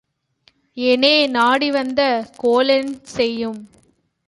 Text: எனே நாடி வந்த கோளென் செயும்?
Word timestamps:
எனே 0.77 1.27
நாடி 1.27 1.71
வந்த 1.71 2.01
கோளென் 2.43 2.91
செயும்? 3.17 3.61